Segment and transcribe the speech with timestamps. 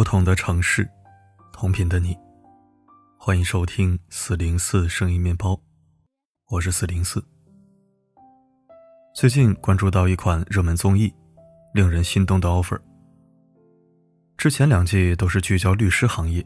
[0.00, 0.88] 不同的城市，
[1.52, 2.16] 同频的你，
[3.18, 5.60] 欢迎收听四零四声音面包，
[6.48, 7.22] 我是四零四。
[9.14, 11.12] 最近关注到一款热门综艺，
[11.74, 12.80] 令人心动的 offer。
[14.38, 16.42] 之前两季都是聚焦律师行业，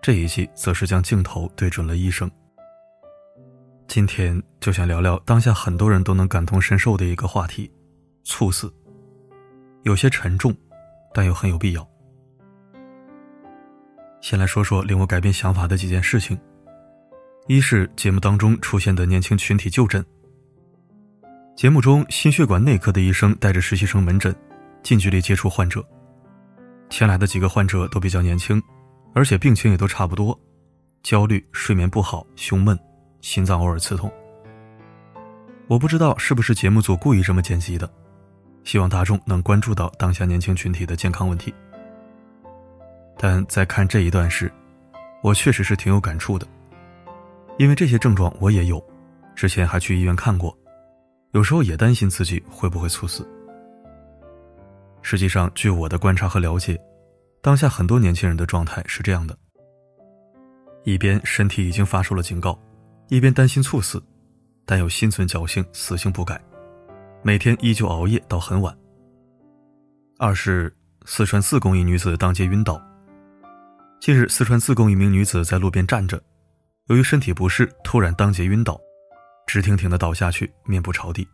[0.00, 2.30] 这一季则是将镜头对准了医生。
[3.88, 7.68] 今天就想聊聊当下很多人都能感同身受的一个话题——
[8.22, 8.72] 猝死。
[9.82, 10.56] 有些沉重，
[11.12, 11.84] 但又很有必要。
[14.28, 16.38] 先来说说令我改变想法的几件事情。
[17.46, 20.04] 一是节目当中出现的年轻群体就诊。
[21.56, 24.36] 节目中心血管内科的医生带着实习生门诊，
[24.82, 25.82] 近距离接触患者。
[26.90, 28.62] 前来的几个患者都比较年轻，
[29.14, 30.38] 而且病情也都差不多，
[31.02, 32.78] 焦虑、睡眠不好、胸闷、
[33.22, 34.12] 心脏偶尔刺痛。
[35.68, 37.90] 我不知道是不是节目组故意这么剪辑的，
[38.62, 41.54] 希望大众能关注到当下年轻群体的健康问题。
[43.18, 44.50] 但在看这一段时，
[45.22, 46.46] 我确实是挺有感触的，
[47.58, 48.82] 因为这些症状我也有，
[49.34, 50.56] 之前还去医院看过，
[51.32, 53.28] 有时候也担心自己会不会猝死。
[55.02, 56.80] 实际上，据我的观察和了解，
[57.42, 59.36] 当下很多年轻人的状态是这样的：
[60.84, 62.56] 一边身体已经发出了警告，
[63.08, 64.00] 一边担心猝死，
[64.64, 66.40] 但又心存侥幸，死性不改，
[67.22, 68.76] 每天依旧熬夜到很晚。
[70.18, 70.72] 二是
[71.04, 72.80] 四川自贡一女子当街晕倒。
[74.00, 76.22] 近日，四川自贡一名女子在路边站着，
[76.86, 78.80] 由于身体不适，突然当街晕倒，
[79.44, 81.26] 直挺挺的倒下去，面部朝地。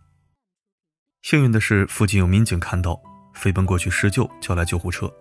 [1.22, 2.98] 幸运的是，附近有民警看到，
[3.34, 5.12] 飞奔过去施救，叫来救护车。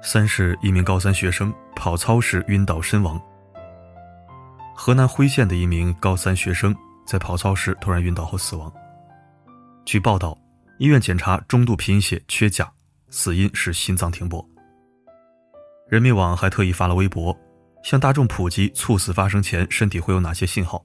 [0.00, 3.20] 三是，一名高三学生跑操时晕倒身亡。
[4.76, 8.72] 河南辉县的一名高三学生在跑操时突然晕倒后死亡。
[9.84, 10.38] 据报道，
[10.78, 12.72] 医院检查中度贫血缺钾，
[13.10, 14.48] 死因是心脏停搏。
[15.88, 17.36] 人民网还特意发了微博，
[17.82, 20.82] 向大众普及猝死发生前身体会有哪些信号，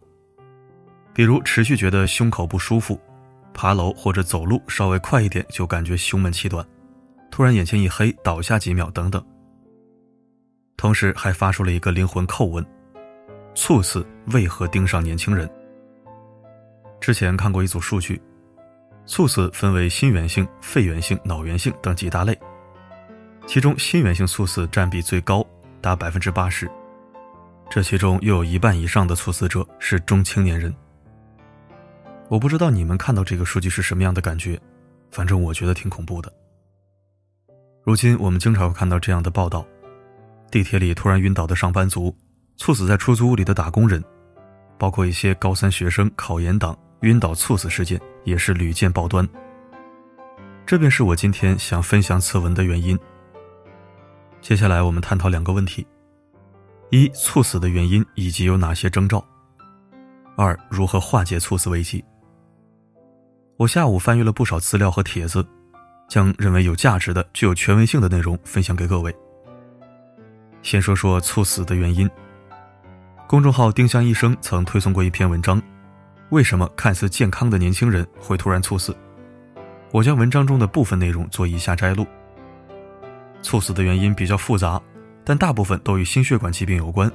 [1.13, 2.99] 比如持续觉得胸口不舒服，
[3.53, 6.65] 爬楼或者走路稍微快一点就感觉胸闷气短，
[7.31, 9.25] 突然眼前一黑倒下几秒等等。
[10.75, 12.66] 同时还发出了一个灵魂叩问：
[13.55, 15.49] 猝死为何盯上年轻人？
[16.99, 18.21] 之前看过一组数据，
[19.05, 22.37] 猝死分为心源性、肺源性、脑源性等几大类。
[23.49, 25.43] 其中心源性猝死占比最高，
[25.81, 26.69] 达百分之八十。
[27.67, 30.71] 这其中又有一半以上的猝死者是中青年人。
[32.27, 34.61] 我不知道你们看到这个数据是什么样的感觉，
[35.09, 36.31] 反正我觉得挺恐怖的。
[37.83, 39.66] 如今我们经常会看到这样的报道：
[40.51, 42.16] 地铁里突然晕倒的上班族，
[42.55, 44.03] 猝死在出租屋里的打工人，
[44.77, 49.27] 包括一些高三学生、考研党晕倒猝死事件也是屡见报端。
[50.67, 52.95] 这便是我今天想分享此文的原因。
[54.49, 55.85] 接下来我们探讨两个问题：
[56.89, 59.23] 一、猝死的原因以及有哪些征兆；
[60.35, 62.03] 二、如何化解猝死危机。
[63.57, 65.45] 我下午翻阅了不少资料和帖子，
[66.07, 69.15] 将认为有价值的、具有权威性的内容分享给各位。
[70.63, 72.09] 先说说猝死的原因。
[73.27, 75.61] 公众号丁香医生曾推送过一篇文章：
[76.31, 78.97] 为什么看似健康的年轻人会突然猝死？
[79.91, 82.03] 我将文章中的部分内容做以下摘录。
[83.41, 84.81] 猝死的原因比较复杂，
[85.23, 87.11] 但大部分都与心血管疾病有关。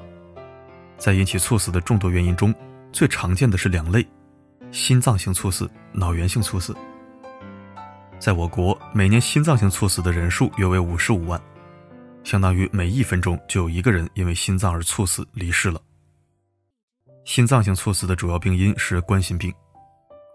[0.96, 2.54] 在引起猝死的众多原因中，
[2.92, 4.06] 最常见的是两类：
[4.70, 6.74] 心脏性猝死、脑源性猝死。
[8.18, 11.40] 在我国，每年心脏性猝死的人数约为五十五万，
[12.22, 15.80] 相当于每一分钟就有一个人因为心脏而猝死离世了。
[17.24, 19.52] 心脏性猝死的主要病因是冠心病，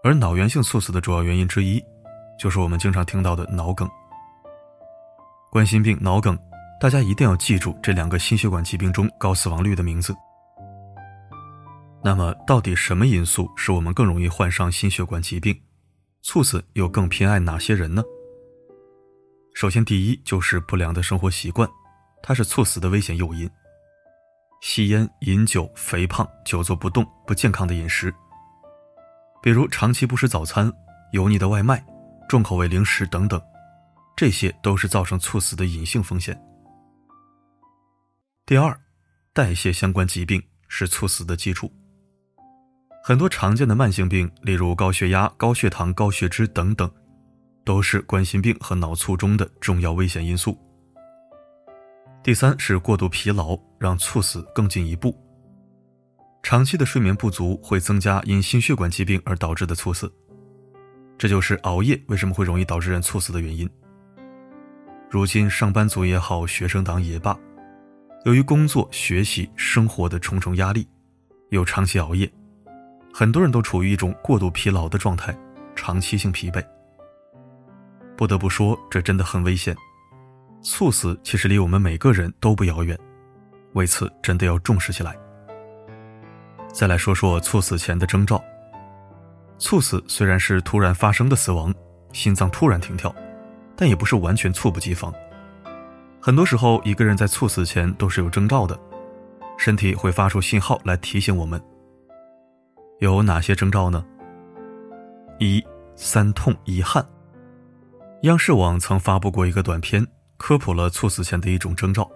[0.04, 1.82] 而脑源性猝死的主要原因之一，
[2.38, 3.88] 就是我们经常听到的脑梗。
[5.50, 6.38] 冠心病、脑梗，
[6.80, 10.14] 大家一定要记住这两个心血管疾病中高死亡率的名字。
[12.04, 15.60] 那么，到底什么因素使我们更容易患上心血管疾病？
[16.22, 18.00] 猝死又更偏爱哪些人呢？
[19.52, 21.68] 首先，第一就是不良的生活习惯，
[22.22, 23.50] 它是猝死的危险诱因。
[24.60, 28.14] 吸烟、饮酒、肥胖、久坐不动、不健康的饮食，
[29.42, 30.72] 比如长期不吃早餐、
[31.10, 31.84] 油腻的外卖、
[32.28, 33.42] 重口味零食等等。
[34.20, 36.38] 这些都是造成猝死的隐性风险。
[38.44, 38.78] 第二，
[39.32, 41.72] 代谢相关疾病是猝死的基础。
[43.02, 46.92] 很多常见的慢性病，例如高血压、高血糖、高血脂等等，
[47.64, 50.54] 都是冠心病和脑卒中的重要危险因素。
[52.22, 55.18] 第三是过度疲劳，让猝死更进一步。
[56.42, 60.12] 长期的睡眠不足会增加因心血管疾病而导致的猝死，
[61.16, 63.66] 这就是熬夜为什么会容易导致人猝死的原因。
[65.10, 67.36] 如今上班族也好，学生党也罢，
[68.24, 70.88] 由于工作、学习、生活的重重压力，
[71.48, 72.30] 又长期熬夜，
[73.12, 75.36] 很多人都处于一种过度疲劳的状态，
[75.74, 76.64] 长期性疲惫。
[78.16, 79.74] 不得不说，这真的很危险。
[80.62, 82.96] 猝死其实离我们每个人都不遥远，
[83.72, 85.16] 为此真的要重视起来。
[86.72, 88.40] 再来说说猝死前的征兆。
[89.58, 91.74] 猝死虽然是突然发生的死亡，
[92.12, 93.12] 心脏突然停跳，
[93.80, 95.10] 但也不是完全猝不及防。
[96.20, 98.78] 很多时候，一个人在猝死前都是有征兆的，
[99.56, 101.58] 身体会发出信号来提醒我们。
[102.98, 104.04] 有哪些征兆呢？
[105.38, 105.64] 一、
[105.96, 107.02] 三痛一汗。
[108.24, 110.06] 央视网曾发布过一个短片。
[110.36, 112.10] 科普了猝死前的一种征兆，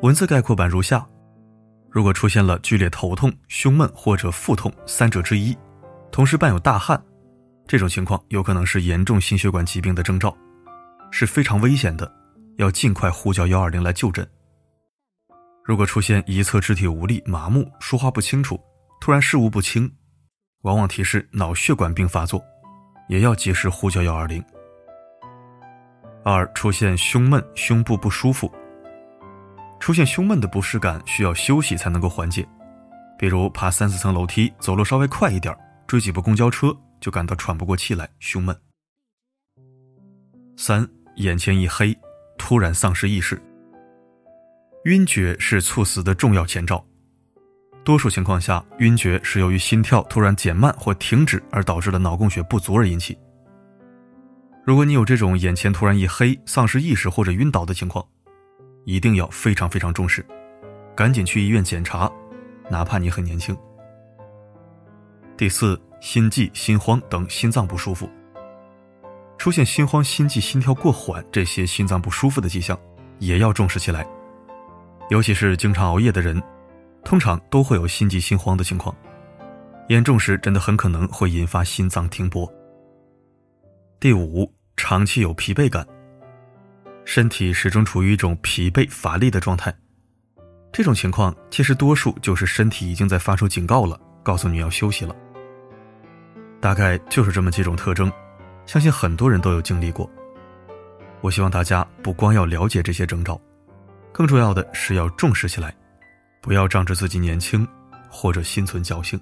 [0.00, 1.06] 文字概括版如下：
[1.88, 5.56] 如果出现了剧烈头痛、胸闷或者腹痛三者之一，
[6.10, 7.00] 同时伴有大汗，
[7.64, 10.36] 这种情况有可能是严重心血管疾病的征兆，
[11.12, 12.10] 是非常危险的，
[12.56, 14.28] 要尽快呼叫幺二零来就诊。
[15.62, 18.58] 如果出现一侧肢体无力、麻木、说话不清楚、
[19.00, 19.88] 突然事物不清，
[20.62, 22.42] 往往提示脑血管病发作，
[23.08, 24.42] 也要及时呼叫幺二零。
[26.24, 28.50] 二、出现胸闷、胸部不舒服。
[29.78, 32.48] 出现胸闷的不适感，需要休息才能够缓解，
[33.18, 35.54] 比如爬三四层楼梯，走路稍微快一点，
[35.86, 38.56] 追几部公交车就感到喘不过气来，胸闷。
[40.56, 41.96] 三、眼前一黑，
[42.38, 43.40] 突然丧失意识。
[44.84, 46.84] 晕厥是猝死的重要前兆，
[47.84, 53.16] 多数情况下，晕厥是由于心跳突然减慢或停止而导致的脑供血不足而引起。
[54.64, 58.04] 如果你有这种眼前突然一黑、丧失意识或者晕倒的情况，
[58.84, 60.24] 一定要非常非常重视，
[60.96, 62.10] 赶紧去医院检查，
[62.70, 63.56] 哪怕你很年轻。
[65.36, 68.08] 第四，心悸、心慌等心脏不舒服，
[69.42, 72.78] 出现心慌、心悸、心跳过缓这些心脏不舒服的迹象，
[73.18, 74.06] 也要重视起来。
[75.10, 76.40] 尤其是经常熬夜的人，
[77.04, 78.94] 通常都会有心悸、心慌的情况，
[79.88, 82.48] 严重时真的很可能会引发心脏停泊。
[83.98, 85.84] 第五，长期有疲惫感，
[87.04, 89.74] 身体始终处于一种疲惫乏力的状态。
[90.70, 95.12] 这种情况其实多数就是身体已经在发出警告了，告诉你要休息了。
[96.60, 98.08] 大概就是这么几种特征，
[98.66, 100.08] 相信很多人都有经历过。
[101.20, 103.40] 我希望大家不光要了解这些征兆，
[104.12, 105.74] 更重要的是要重视起来，
[106.40, 107.66] 不要仗着自己年轻
[108.10, 109.20] 或者心存侥幸。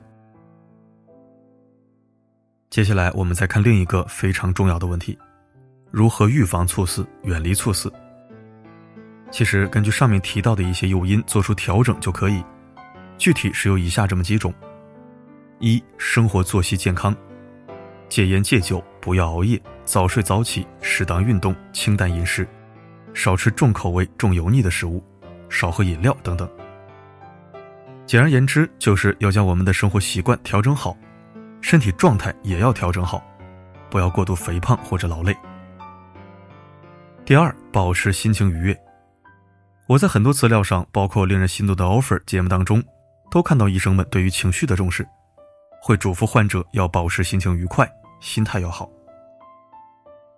[2.71, 5.19] 接下来，我们再看另一个非常重要的问题：
[5.91, 7.93] 如何预防猝死、远离猝死？
[9.31, 12.43] 其实，根据上面提到的一些诱因做出调整就可以。
[13.19, 14.55] 具体是有以下这么几种：
[15.59, 17.15] 一、生活作息健康，
[18.09, 22.47] 戒烟戒酒，不要熬夜，早睡早起，适当运动，清淡饮食，
[23.15, 25.03] 少吃重口味、重油腻的食物，
[25.49, 26.49] 少喝饮料等等。
[28.07, 30.97] 简而言之，就是要将我们的生活习惯调整好。
[31.61, 33.23] 身体状态也要调整好，
[33.91, 35.37] 不要过度肥胖或者劳累。
[37.25, 38.77] 第二，保持心情愉悦。
[39.87, 42.83] 我在很多资料上，包括令人心动的 offer 节目当中，
[43.31, 45.07] 都看到医生们对于情绪的重视，
[45.83, 47.89] 会嘱咐患者要保持心情愉快，
[48.21, 48.89] 心态要好。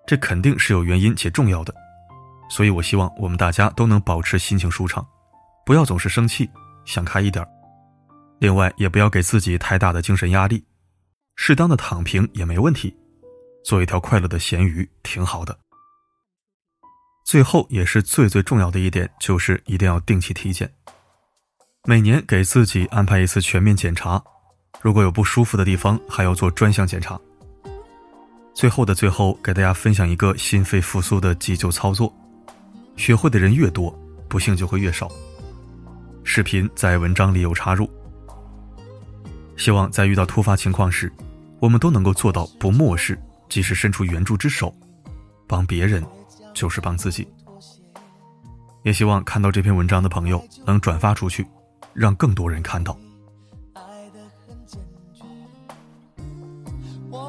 [0.07, 1.75] 这肯定是有原因且重要的，
[2.49, 5.07] 所以我希望我们大家都能保持心情舒畅，
[5.65, 6.51] 不要总是生气，
[6.85, 7.47] 想开一点。
[8.41, 10.65] 另外，也不要给自己太大的精神压力。
[11.37, 12.95] 适当的躺平也没问题，
[13.65, 15.57] 做一条快乐的咸鱼挺好的。
[17.25, 20.71] 最后也是最最重要的一点，就是一定要定期体检，
[21.85, 24.23] 每年给自己安排一次全面检查，
[24.81, 27.19] 如果有不舒服的地方，还要做专项检查。
[28.55, 32.13] 最后的最后，给大家分享一个心肺复苏的急救操作，
[32.97, 33.97] 学会的人越多，
[34.29, 35.11] 不幸就会越少。
[36.23, 37.91] 视频在文章里有插入，
[39.57, 41.13] 希望在遇到突发情况时。
[41.59, 43.17] 我们都能够做到不漠视，
[43.49, 44.75] 及时伸出援助之手，
[45.47, 46.05] 帮别人
[46.53, 47.29] 就是帮自己。
[48.83, 51.47] 也希望看到这篇文章的朋友能转发出去，
[51.95, 52.99] 让更多人看到。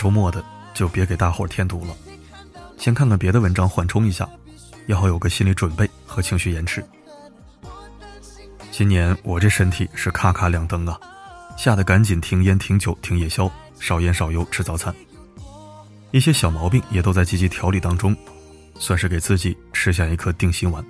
[0.00, 0.42] 周末的，
[0.72, 1.94] 就别给大伙添堵了。
[2.78, 4.26] 先看看别的文章缓冲一下，
[4.86, 6.82] 也好有个心理准备和情绪延迟。
[8.70, 10.98] 今年我这身体是咔咔亮灯啊，
[11.54, 14.94] 吓得赶紧停烟、停酒、停夜宵，少盐少油吃早餐。
[16.12, 18.16] 一些小毛病也都在积极调理当中，
[18.78, 20.82] 算是给自己吃下一颗定心丸。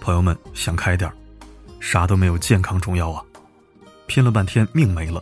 [0.00, 1.10] 朋友们想开点
[1.80, 3.24] 啥都没有健康重要啊！
[4.06, 5.20] 拼了半天命没了，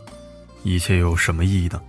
[0.61, 1.81] 一切又有什么意义呢？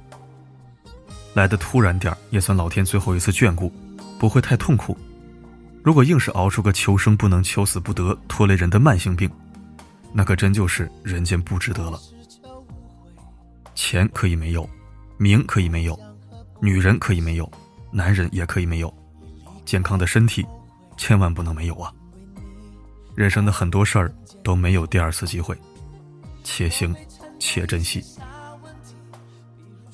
[1.35, 3.73] 来的突然点也算老天最后一次眷顾，
[4.19, 4.97] 不会太痛苦。
[5.83, 9.31] 如果硬是熬出个求生不能、求死不得、拖累人的慢性病，
[10.13, 12.01] 那可真就是人间不值得了。
[13.75, 14.69] 钱可以没有，
[15.19, 15.99] 名可以没有，
[16.61, 17.51] 女人可以没有，
[17.91, 18.95] 男人也可以没有，
[19.65, 20.47] 健康的身体
[20.97, 21.93] 千万不能没有啊！
[23.17, 25.59] 人生的很多事儿都没有第二次机会，
[26.45, 26.95] 且行
[27.39, 28.03] 且珍惜。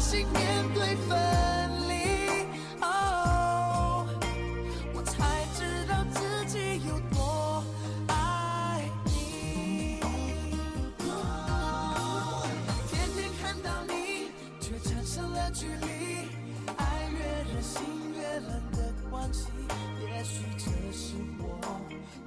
[0.00, 1.18] 心面对分
[1.86, 1.92] 离，
[2.80, 4.06] 哦，
[4.94, 7.62] 我才知道自己有多
[8.08, 10.00] 爱你，
[12.88, 15.86] 天天看到你，却产生了距离，
[16.78, 17.18] 爱越
[17.52, 17.84] 热心
[18.16, 19.48] 越冷的关系，
[20.00, 20.64] 也许这
[20.96, 21.60] 是我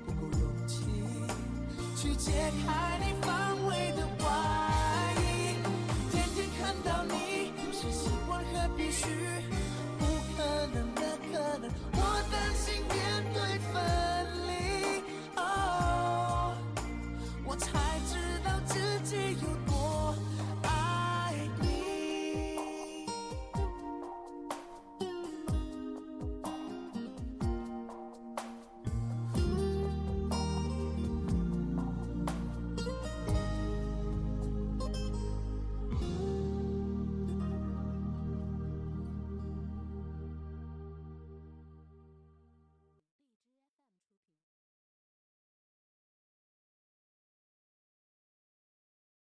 [0.05, 0.85] 不够勇气
[1.95, 2.31] 去解
[2.65, 3.22] 开你。